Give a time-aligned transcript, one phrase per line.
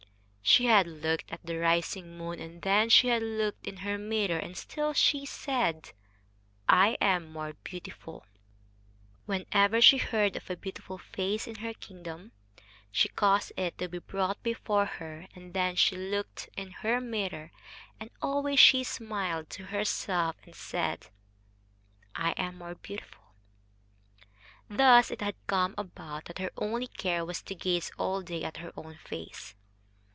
[0.43, 4.37] She had looked at the rising moon, and then she had looked in her mirror
[4.37, 5.91] and still she said,
[6.67, 8.25] "I am more beautiful."
[9.25, 12.33] Whenever she heard of a beautiful face in her kingdom
[12.91, 17.51] she caused it to be brought before her, and then she looked in her mirror,
[17.97, 21.07] and always she smiled to herself and said,
[22.13, 23.23] "I am more beautiful."
[24.69, 28.57] Thus it had come about that her only care was to gaze all day at
[28.57, 29.55] her own face.